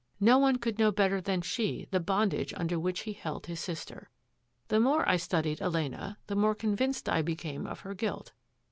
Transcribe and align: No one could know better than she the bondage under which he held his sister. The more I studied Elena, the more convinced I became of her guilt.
No 0.19 0.39
one 0.39 0.55
could 0.55 0.79
know 0.79 0.91
better 0.91 1.21
than 1.21 1.41
she 1.41 1.87
the 1.91 1.99
bondage 1.99 2.55
under 2.57 2.79
which 2.79 3.01
he 3.01 3.13
held 3.13 3.45
his 3.45 3.59
sister. 3.59 4.09
The 4.69 4.79
more 4.79 5.07
I 5.07 5.17
studied 5.17 5.61
Elena, 5.61 6.17
the 6.25 6.35
more 6.35 6.55
convinced 6.55 7.07
I 7.07 7.21
became 7.21 7.67
of 7.67 7.81
her 7.81 7.93
guilt. 7.93 8.31